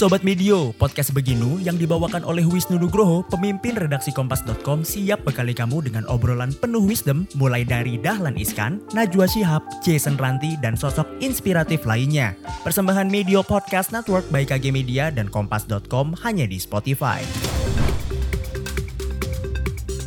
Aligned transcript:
Sobat 0.00 0.24
Medio, 0.24 0.72
podcast 0.80 1.12
Beginu 1.12 1.60
yang 1.60 1.76
dibawakan 1.76 2.24
oleh 2.24 2.40
Wisnu 2.48 2.80
Nugroho, 2.80 3.20
pemimpin 3.28 3.76
redaksi 3.76 4.08
Kompas.com 4.08 4.80
siap 4.80 5.20
bekali 5.28 5.52
kamu 5.52 5.84
dengan 5.84 6.08
obrolan 6.08 6.56
penuh 6.56 6.80
wisdom 6.80 7.28
mulai 7.36 7.68
dari 7.68 8.00
Dahlan 8.00 8.32
Iskan, 8.32 8.80
Najwa 8.96 9.28
Shihab, 9.28 9.60
Jason 9.84 10.16
Ranti, 10.16 10.56
dan 10.64 10.72
sosok 10.72 11.04
inspiratif 11.20 11.84
lainnya. 11.84 12.32
Persembahan 12.64 13.12
Medio 13.12 13.44
Podcast 13.44 13.92
Network 13.92 14.24
by 14.32 14.48
KG 14.48 14.72
Media 14.72 15.12
dan 15.12 15.28
Kompas.com 15.28 16.16
hanya 16.24 16.48
di 16.48 16.56
Spotify. 16.56 17.20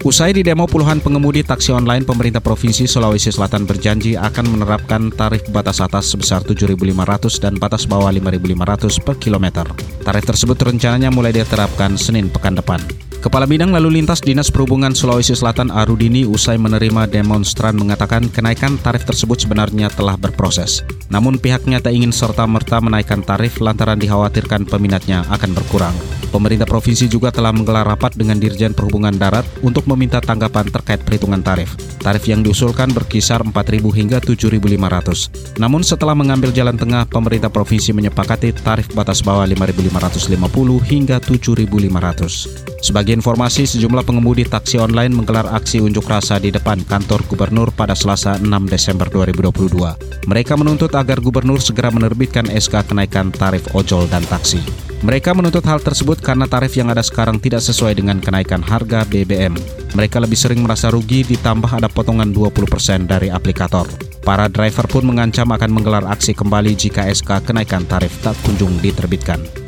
Usai 0.00 0.32
di 0.32 0.40
demo 0.40 0.64
puluhan 0.64 1.04
pengemudi 1.04 1.44
taksi 1.44 1.76
online, 1.76 2.08
pemerintah 2.08 2.40
Provinsi 2.40 2.88
Sulawesi 2.88 3.28
Selatan 3.28 3.68
berjanji 3.68 4.16
akan 4.16 4.56
menerapkan 4.56 5.12
tarif 5.12 5.44
batas 5.52 5.76
atas 5.84 6.08
sebesar 6.08 6.40
7.500 6.40 7.36
dan 7.36 7.60
batas 7.60 7.84
bawah 7.84 8.08
5.500 8.08 8.96
per 9.04 9.20
kilometer. 9.20 9.68
Tarif 10.00 10.24
tersebut 10.24 10.56
rencananya 10.56 11.12
mulai 11.12 11.36
diterapkan 11.36 12.00
Senin 12.00 12.32
pekan 12.32 12.56
depan. 12.56 13.09
Kepala 13.20 13.44
Bidang 13.44 13.68
Lalu 13.68 14.00
Lintas 14.00 14.24
Dinas 14.24 14.48
Perhubungan 14.48 14.96
Sulawesi 14.96 15.36
Selatan 15.36 15.68
Arudini 15.68 16.24
usai 16.24 16.56
menerima 16.56 17.04
demonstran 17.04 17.76
mengatakan 17.76 18.32
kenaikan 18.32 18.80
tarif 18.80 19.04
tersebut 19.04 19.44
sebenarnya 19.44 19.92
telah 19.92 20.16
berproses. 20.16 20.80
Namun 21.12 21.36
pihaknya 21.36 21.84
tak 21.84 21.92
ingin 21.92 22.16
serta-merta 22.16 22.80
menaikkan 22.80 23.20
tarif 23.20 23.60
lantaran 23.60 24.00
dikhawatirkan 24.00 24.64
peminatnya 24.64 25.28
akan 25.28 25.52
berkurang. 25.52 25.92
Pemerintah 26.32 26.64
provinsi 26.64 27.12
juga 27.12 27.28
telah 27.28 27.52
menggelar 27.52 27.84
rapat 27.84 28.16
dengan 28.16 28.40
Dirjen 28.40 28.72
Perhubungan 28.72 29.12
Darat 29.12 29.44
untuk 29.60 29.84
meminta 29.84 30.24
tanggapan 30.24 30.72
terkait 30.72 31.04
perhitungan 31.04 31.44
tarif. 31.44 31.76
Tarif 32.00 32.24
yang 32.24 32.40
diusulkan 32.40 32.88
berkisar 32.96 33.44
4.000 33.44 33.84
hingga 34.00 34.24
7.500. 34.24 35.60
Namun 35.60 35.84
setelah 35.84 36.16
mengambil 36.16 36.56
jalan 36.56 36.80
tengah, 36.80 37.04
pemerintah 37.04 37.52
provinsi 37.52 37.92
menyepakati 37.92 38.56
tarif 38.64 38.88
batas 38.96 39.20
bawah 39.20 39.44
5.550 39.44 40.40
hingga 40.88 41.20
7.500. 41.20 42.69
Sebagai 42.80 43.12
informasi, 43.12 43.68
sejumlah 43.68 44.08
pengemudi 44.08 44.48
taksi 44.48 44.80
online 44.80 45.12
menggelar 45.12 45.44
aksi 45.52 45.84
unjuk 45.84 46.08
rasa 46.08 46.40
di 46.40 46.48
depan 46.48 46.80
kantor 46.88 47.20
gubernur 47.28 47.68
pada 47.76 47.92
Selasa 47.92 48.40
6 48.40 48.48
Desember 48.72 49.04
2022. 49.12 50.24
Mereka 50.24 50.56
menuntut 50.56 50.96
agar 50.96 51.20
gubernur 51.20 51.60
segera 51.60 51.92
menerbitkan 51.92 52.48
SK 52.48 52.88
kenaikan 52.88 53.28
tarif 53.36 53.68
ojol 53.76 54.08
dan 54.08 54.24
taksi. 54.24 54.64
Mereka 55.04 55.32
menuntut 55.36 55.64
hal 55.64 55.80
tersebut 55.80 56.20
karena 56.24 56.44
tarif 56.48 56.76
yang 56.76 56.88
ada 56.92 57.00
sekarang 57.04 57.40
tidak 57.40 57.60
sesuai 57.64 58.00
dengan 58.00 58.20
kenaikan 58.20 58.64
harga 58.64 59.04
BBM. 59.08 59.56
Mereka 59.96 60.20
lebih 60.20 60.36
sering 60.36 60.64
merasa 60.64 60.88
rugi 60.88 61.24
ditambah 61.24 61.68
ada 61.68 61.88
potongan 61.88 62.32
20% 62.32 63.08
dari 63.08 63.28
aplikator. 63.28 63.88
Para 64.20 64.48
driver 64.48 64.84
pun 64.88 65.08
mengancam 65.08 65.48
akan 65.48 65.70
menggelar 65.72 66.04
aksi 66.04 66.36
kembali 66.36 66.76
jika 66.76 67.08
SK 67.08 67.48
kenaikan 67.48 67.88
tarif 67.88 68.12
tak 68.20 68.36
kunjung 68.44 68.76
diterbitkan. 68.84 69.59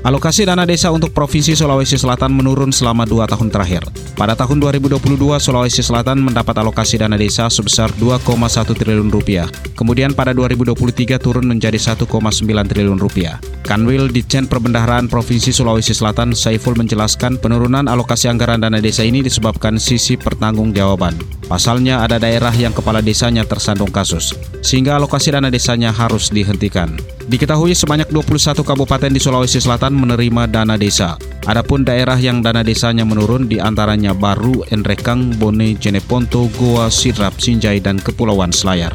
Alokasi 0.00 0.48
dana 0.48 0.64
desa 0.64 0.88
untuk 0.88 1.12
Provinsi 1.12 1.52
Sulawesi 1.52 2.00
Selatan 2.00 2.32
menurun 2.32 2.72
selama 2.72 3.04
dua 3.04 3.28
tahun 3.28 3.52
terakhir. 3.52 3.84
Pada 4.16 4.32
tahun 4.32 4.56
2022, 4.56 4.96
Sulawesi 5.36 5.84
Selatan 5.84 6.24
mendapat 6.24 6.56
alokasi 6.56 6.96
dana 6.96 7.20
desa 7.20 7.52
sebesar 7.52 7.92
2,1 8.00 8.24
triliun 8.72 9.12
rupiah. 9.12 9.44
Kemudian 9.76 10.16
pada 10.16 10.32
2023 10.32 11.20
turun 11.20 11.44
menjadi 11.44 11.76
1,9 11.76 12.08
triliun 12.48 12.96
rupiah. 12.96 13.36
Kanwil 13.60 14.08
Ditjen 14.08 14.48
Perbendaharaan 14.48 15.04
Provinsi 15.04 15.52
Sulawesi 15.52 15.92
Selatan 15.92 16.32
Saiful 16.32 16.80
menjelaskan 16.80 17.36
penurunan 17.36 17.84
alokasi 17.84 18.32
anggaran 18.32 18.64
dana 18.64 18.80
desa 18.80 19.04
ini 19.04 19.20
disebabkan 19.20 19.76
sisi 19.76 20.16
pertanggungjawaban. 20.16 21.12
Pasalnya 21.44 22.00
ada 22.00 22.16
daerah 22.16 22.56
yang 22.56 22.72
kepala 22.72 23.04
desanya 23.04 23.44
tersandung 23.44 23.92
kasus, 23.92 24.32
sehingga 24.64 24.96
alokasi 24.96 25.28
dana 25.28 25.52
desanya 25.52 25.92
harus 25.92 26.32
dihentikan. 26.32 27.19
Diketahui 27.30 27.78
sebanyak 27.78 28.10
21 28.10 28.66
kabupaten 28.66 29.06
di 29.06 29.22
Sulawesi 29.22 29.62
Selatan 29.62 29.94
menerima 29.94 30.50
dana 30.50 30.74
desa. 30.74 31.14
Adapun 31.46 31.86
daerah 31.86 32.18
yang 32.18 32.42
dana 32.42 32.66
desanya 32.66 33.06
menurun 33.06 33.46
di 33.46 33.62
antaranya 33.62 34.10
Baru, 34.10 34.66
Enrekang, 34.74 35.38
Bone, 35.38 35.78
Jeneponto, 35.78 36.50
Goa, 36.58 36.90
Sidrap, 36.90 37.38
Sinjai, 37.38 37.78
dan 37.78 38.02
Kepulauan 38.02 38.50
Selayar. 38.50 38.90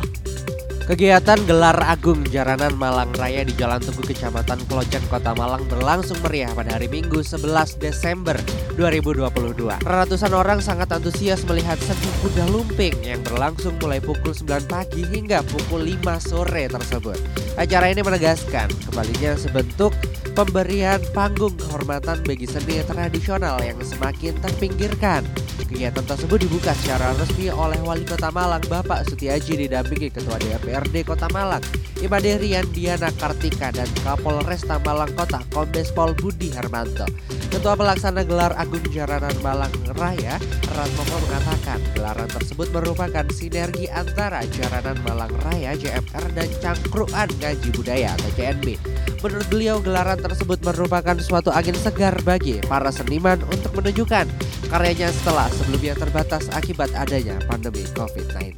Kegiatan 0.85 1.41
Gelar 1.49 1.81
Agung 1.81 2.21
Jaranan 2.29 2.77
Malang 2.77 3.09
Raya 3.17 3.41
di 3.41 3.57
Jalan 3.57 3.81
Tugu 3.81 4.05
Kecamatan 4.05 4.61
Klojen 4.69 5.01
Kota 5.09 5.33
Malang 5.33 5.65
berlangsung 5.65 6.21
meriah 6.21 6.53
pada 6.53 6.77
hari 6.77 6.85
Minggu 6.85 7.25
11 7.25 7.81
Desember 7.81 8.37
2022. 8.77 9.81
Ratusan 9.81 10.33
orang 10.37 10.61
sangat 10.61 10.93
antusias 10.93 11.41
melihat 11.49 11.81
seni 11.81 12.05
kuda 12.21 12.45
lumping 12.53 12.93
yang 13.01 13.17
berlangsung 13.25 13.73
mulai 13.81 13.97
pukul 13.97 14.29
9 14.29 14.69
pagi 14.69 15.01
hingga 15.09 15.41
pukul 15.49 15.81
5 15.89 16.21
sore 16.21 16.69
tersebut. 16.69 17.17
Acara 17.57 17.89
ini 17.89 18.05
menegaskan 18.05 18.69
kembalinya 18.85 19.33
sebentuk 19.41 19.89
pemberian 20.35 20.99
panggung 21.15 21.55
kehormatan 21.55 22.19
bagi 22.27 22.43
seni 22.43 22.83
tradisional 22.83 23.55
yang 23.63 23.79
semakin 23.79 24.35
terpinggirkan. 24.43 25.23
Kegiatan 25.65 26.03
tersebut 26.03 26.43
dibuka 26.43 26.75
secara 26.75 27.15
resmi 27.15 27.47
oleh 27.47 27.79
Wali 27.81 28.03
Kota 28.03 28.29
Malang 28.29 28.61
Bapak 28.67 29.07
Sutiaji 29.07 29.65
didampingi 29.65 30.11
Ketua 30.11 30.37
DPRD 30.37 31.07
Kota 31.07 31.31
Malang 31.31 31.63
Imade 32.03 32.37
Rian 32.37 32.67
Diana 32.75 33.07
Kartika 33.15 33.71
dan 33.71 33.87
Kapolresta 34.03 34.77
Malang 34.83 35.15
Kota 35.15 35.39
Kombes 35.55 35.89
Pol 35.95 36.11
Budi 36.13 36.51
Hermanto. 36.51 37.07
Ketua 37.49 37.73
pelaksana 37.79 38.27
gelar 38.27 38.51
Agung 38.59 38.83
Jaranan 38.91 39.31
Malang 39.39 39.71
Raya 39.95 40.35
Ratmoko 40.75 41.17
mengatakan 41.23 41.79
gelaran 41.95 42.27
tersebut 42.27 42.67
merupakan 42.75 43.25
sinergi 43.31 43.87
antara 43.87 44.43
Jaranan 44.43 44.99
Malang 45.07 45.31
Raya 45.47 45.71
JMR 45.79 46.25
dan 46.35 46.49
Cangkruan 46.59 47.31
Ngaji 47.39 47.69
Budaya 47.71 48.11
atau 48.11 48.29
CNB. 48.35 48.75
Menurut 49.23 49.47
beliau 49.47 49.79
gelaran 49.79 50.19
tersebut 50.25 50.57
merupakan 50.65 51.13
suatu 51.21 51.53
angin 51.53 51.77
segar 51.77 52.17
bagi 52.25 52.57
para 52.65 52.89
seniman 52.89 53.37
untuk 53.53 53.77
menunjukkan 53.77 54.25
karyanya 54.67 55.13
setelah 55.13 55.45
sebelumnya 55.53 55.93
terbatas 55.93 56.49
akibat 56.49 56.89
adanya 56.97 57.37
pandemi 57.45 57.85
COVID-19. 57.93 58.57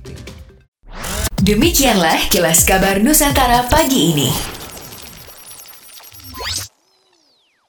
Demikianlah 1.43 2.31
kilas 2.31 2.63
kabar 2.65 3.03
Nusantara 3.03 3.67
pagi 3.67 4.15
ini. 4.15 4.56